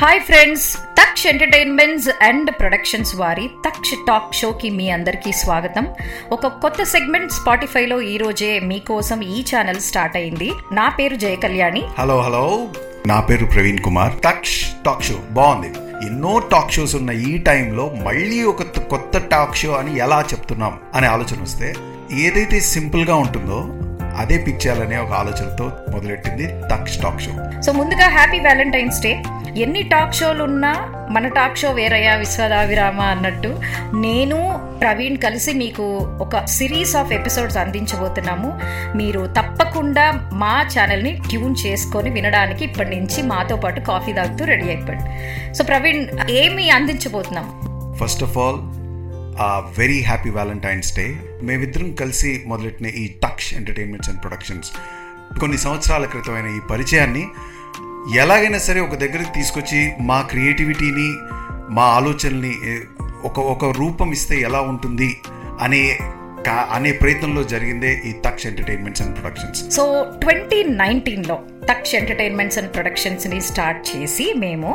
[0.00, 0.66] Hi friends
[0.98, 5.84] Taksh entertainments and productions వారి Taksh talk షోకి మీ అందరికీ స్వాగతం.
[6.32, 10.50] ఒక కొత్త సెగ్మెంట్ స్పాటిఫైలో ఈ రోజే మీకోసం ఈ ఛానల్ స్టార్ట్ అయింది.
[10.72, 12.44] నా పేరు జయ కళ్యాణి హలో హలో
[13.06, 14.14] నా పేరు ప్రవీణ్ కుమార్.
[14.28, 14.56] తక్ష్
[14.86, 15.72] టాక్ షో బాగుంది.
[16.08, 18.62] ఎన్నో టాక్ షోస్ ఉన్న ఈ టైంలో మళ్ళీ ఒక
[18.94, 21.70] కొత్త టాక్ షో అని ఎలా చెప్తున్నాం అనే ఆలోచన వస్తే
[22.26, 23.60] ఏదైతే సింపుల్గా ఉంటుందో
[24.18, 27.60] అదే పిక్ చేయాలనే ఒక ఆలోచనతో మొదలెట్టింది తక్ష్ టాక్ షో.
[27.60, 29.22] సో ముందుగా హ్యాపీ వ్యాలంటైన్స్ డే.
[29.56, 30.72] ఎన్ని టాక్ షోలు ఉన్నా
[31.10, 33.48] మన టాక్ షో వేరయ్యా విశ్వదావిరామ అన్నట్టు
[33.96, 38.60] నేను ప్రవీణ్ కలిసి మీకు ఒక సిరీస్ ఆఫ్ ఎపిసోడ్స్ అందించబోతున్నాము.
[38.96, 45.54] మీరు తప్పకుండా మా ఛానల్ని ట్యూన్ చేసుకొని వినడానికి ఇప్పటి నుంచి మాతో పాటు కాఫీ తాగుతూ రెడీ అయిపోయింది
[45.54, 47.46] సో ప్రవీణ్ ఏమి అందించబోతున్నాం?
[48.00, 48.77] First of all
[49.76, 51.04] very happy Valentine's day
[51.42, 54.70] మేమిద్దరం కలిసి మొదలెట్టిన ఈ టక్ష్ ఎంటర్టైన్మెంట్స్ అండ్ ప్రొడక్షన్స్
[55.40, 57.24] కొన్ని సంవత్సరాల క్రితమైన ఈ పరిచయాన్ని
[58.18, 61.08] ఎలాగైనా సరే ఒక దగ్గరికి తీసుకొచ్చి మా క్రియేటివిటీని
[61.70, 62.54] మా ఆలోచనల్ని
[63.24, 65.10] ఒక ఒక రూపం ఇస్తే ఎలా ఉంటుంది
[65.60, 65.82] అనే
[66.74, 69.84] అనే ప్రయత్నంలో జరిగిందే ఈ Taksh entertainments and productions so
[70.20, 74.70] twenty నైన్టీన్లో తక్ష ఎంటర్టైన్మెంట్స్ అండ్ ప్రొడక్షన్స్ని స్టార్ట్ చేసి మేము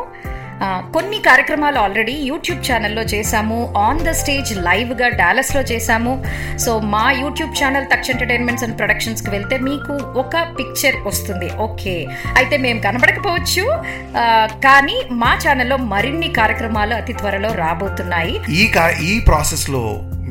[0.95, 3.73] కొన్ని కార్యక్రమాలు ఆల్రెడీ యూట్యూబ్ ఛానల్లో చేశాము.
[3.77, 6.13] ఆన్ ద స్టేజ్ లైవ్గా డాలస్లో చేశాము.
[6.59, 11.49] సో మా YouTube channel Taksh entertainments and ప్రొడక్షన్స్కి వెళ్తే మీకు ఒక పిక్చర్ వస్తుంది.
[11.67, 11.95] ఓకే.
[12.37, 13.65] అయితే మేము కనబడకపోవచ్చు.
[14.67, 18.35] కానీ మా ఛానల్లో మరిన్ని కార్యక్రమాలు అతి త్వరలో రాబోతున్నాయి.
[18.61, 19.83] ఈ కా ఈ ప్రాసెస్లో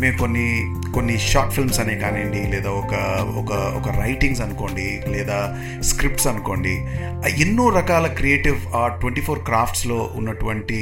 [0.03, 0.49] మేము కొన్ని
[0.93, 2.95] కొన్ని షార్ట్ ఫిల్మ్స్ అనే కానివ్వండి లేదా ఒక
[3.41, 5.39] ఒక ఒక రైటింగ్స్ అనుకోండి లేదా
[5.83, 6.75] స్క్రిప్ట్స్ అనుకోండి
[7.41, 8.59] ఎన్నో రకాల క్రియేటివ్
[9.01, 10.79] ట్వంటీ ఫోర్ క్రాఫ్ట్స్లో ఉన్నటువంటి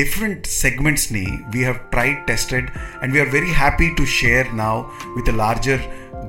[0.00, 2.68] different సెగ్మెంట్స్ని we have tried tested
[3.02, 4.74] and we're very happy to share now
[5.16, 5.84] with a larger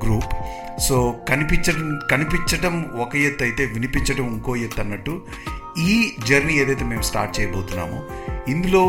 [0.05, 0.31] group
[0.79, 0.95] so
[1.29, 5.13] కనిపించడం కనిపించడం ఒక ఎత్తు అయితే వినిపించడం ఇంకో ఎత్తు అన్నట్టు
[5.85, 5.95] ఈ
[6.27, 7.99] జర్నీ ఏదైతే మేము స్టార్ట్ చేయబోతున్నామో
[8.47, 8.83] ఇందులో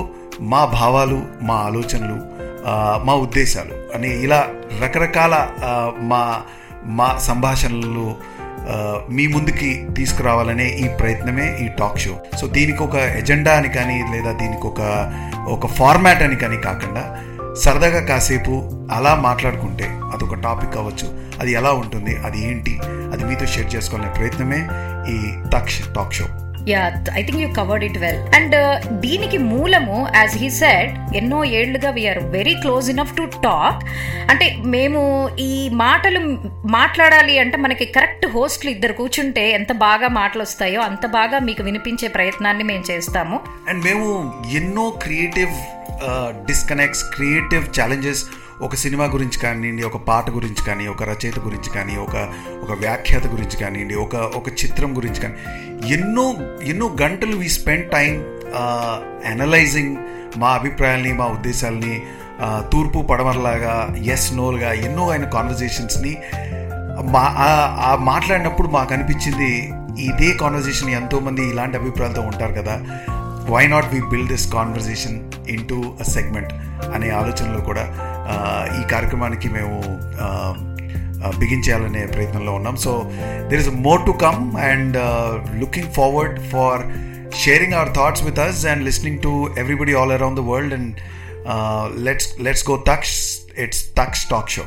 [0.45, 2.17] మా భావాలు మా ఆలోచనలు
[3.05, 3.97] మా ఉద్దేశాలు.
[3.97, 4.49] అని ఇలా
[4.83, 5.49] రకరకాల
[6.01, 6.43] మా
[6.85, 8.15] మా సంభాషణలు
[9.11, 12.17] మీ ముందుకి తీసుకురావాలనే ఈ ప్రయత్నమే ఈ టాక్ షో.
[12.41, 14.81] సో దీనికి ఒక ఎజెండా అని కానీ లేదా దీనికి ఒక
[15.49, 17.23] ఒక ఫార్మాట్ అని కానీ కాకుండా
[17.55, 21.27] సరదాగా కాసేపు అలా మాట్లాడుకుంటే అదొక టాపిక్ కావచ్చు.
[21.41, 24.69] అది ఎలా ఉంటుంది అది ఏంటి అది మీతో షేర్ చేసుకోవాలనే ప్రయత్నమే
[25.13, 26.25] ఈ Taksh talk show.
[26.69, 26.81] Yeah
[27.15, 28.55] I think you covered it well and
[29.01, 33.83] దీనికి మూలము యాజ్ హీ సెడ్ ఎన్నో ఏళ్ళుగా we're very close enough to talk
[34.31, 35.03] అంటే మేము
[35.39, 36.21] ఈ మాటలు
[36.69, 42.09] మాట్లాడాలి అంటే మనకి కరెక్ట్ హోస్ట్లు ఇద్దరు కూర్చుంటే ఎంత బాగా మాటలు వస్తాయో అంత బాగా మీకు వినిపించే
[42.09, 43.39] ప్రయత్నాన్ని మేము చేస్తాము.
[43.69, 44.09] అండ్ మేము
[44.57, 45.55] ఎన్నో క్రియేటివ్
[46.47, 48.25] డిస్కనెక్ట్స్ క్రియేటివ్ ఛాలెంజెస్
[48.63, 52.17] ఒక సినిమా గురించి కానివ్వండి ఒక పాట గురించి కానీ ఒక రచయిత గురించి కానీ ఒక
[52.63, 55.35] ఒక వ్యాఖ్యాత గురించి కానివ్వండి ఒక ఒక చిత్రం గురించి కానీ
[55.95, 58.25] ఎన్నో ఎన్నో గంటలు వీ స్పెండ్ టైం
[59.25, 59.97] అనలైజింగ్
[60.39, 62.03] మా అభిప్రాయాల్ని మా ఉద్దేశాలని
[62.73, 63.75] తూర్పు పడమరలాగా
[64.13, 66.17] ఎస్ నోలుగా ఎన్నో ఆయన కాన్వర్జేషన్స్ని
[67.11, 67.25] మా
[67.95, 69.51] మాట్లాడినప్పుడు మాకు అనిపించింది
[70.01, 72.75] ఇదే కాన్వర్జేషన్ ఎంతోమంది ఇలాంటి అభిప్రాయాలతో ఉంటారు కదా
[73.51, 75.17] why not we build this conversation
[75.69, 76.53] into a segment
[76.95, 77.85] అనే ఆలోచనలో కూడా
[78.79, 79.77] ఈ కార్యక్రమానికి మేము
[80.21, 80.29] ఆ,
[81.23, 82.77] ఆ, బిగించేయాలనే ప్రయత్నంలో ఉన్నాం.
[82.77, 82.93] So
[83.49, 84.97] there is more to come and
[85.59, 86.83] looking forward for
[87.37, 90.93] sharing our thoughts with us and listening to everybody all around the world and
[92.01, 93.17] let's let's go Taksh
[93.59, 94.65] it's Taksh talk show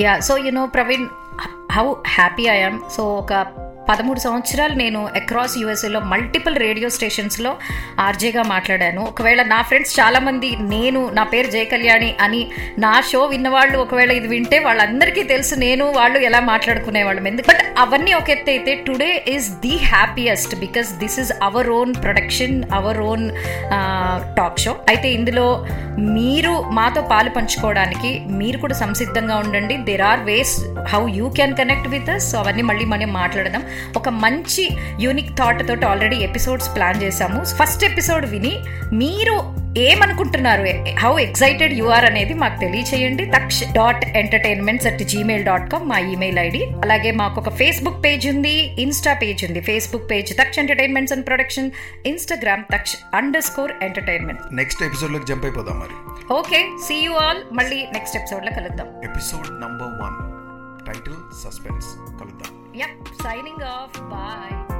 [0.00, 1.06] yeah so you know Praveen
[1.72, 3.32] how happy I'm so ఒక
[3.90, 7.52] పదమూడు సంవత్సరాలు నేను across యూఎస్ఏలో multiple radio స్టేషన్స్లో
[8.06, 9.02] ఆర్జేగా మాట్లాడాను.
[9.12, 12.42] ఒకవేళ నా ఫ్రెండ్స్ చాలామంది నేను నా పేరు జయ కళ్యాణి అని
[12.84, 17.26] నా షో విన్నవాళ్ళు ఒకవేళ ఇది వింటే వాళ్ళందరికీ తెలుసు నేను వాళ్ళు ఎలా మాట్లాడుకునేవాళ్ళం.
[17.32, 17.48] ఎందుకు?
[17.52, 22.56] బట్ అవన్నీ ఒక ఎత్తు అయితే today is the happiest because this is our own production
[22.78, 23.26] our own
[24.38, 25.46] talk show అయితే ఇందులో
[26.16, 28.10] మీరు మాతో పాలు పంచుకోవడానికి
[28.40, 29.74] మీరు కూడా సంసిద్ధంగా ఉండండి.
[29.88, 30.54] There are ways
[30.92, 33.64] how you can connect with us అవన్నీ మళ్ళీ మనం మాట్లాడదాం.
[33.96, 37.44] ఒక మంచి యూనిక్ థాట్ తోటి ఆల్రెడీ ఎపిసోడ్స్ ప్లాన్ చేశాము.
[37.44, 38.58] ఫస్ట్ ఎపిసోడ్ విని
[38.92, 40.64] మీరు ఏమనుకుంటున్నారు?
[40.98, 43.24] హౌ ఎక్సైటెడ్ యు ఆర్ అనేది మాకు తెలియచేయండి.
[43.24, 46.64] Taksh dot entertainments at Gmail dot com మా ఈమెయిల్ ఐడి.
[46.64, 49.60] అలాగే మాకు ఒక ఫేస్బుక్ పేజ్ ఉంది ఇన్స్టా పేజ్ ఉంది.
[49.60, 51.70] Facebook page Taksh entertainments and production
[52.06, 52.94] Instagram Taksh
[53.42, 56.34] underscore entertainment next ఎపిసోడ్లోకి jump అయిపోదాం మరి.
[56.34, 58.86] ఓకే సీ యూ ఆల్ మళ్ళీ నెక్స్ట్ ఎపిసోడ్లో కలుద్దాం.
[59.04, 60.16] Episode number one
[60.86, 61.14] title
[61.44, 61.86] suspense
[62.20, 62.67] కలుద్దాం.
[62.78, 63.92] Yep, signing off.
[64.08, 64.77] Bye.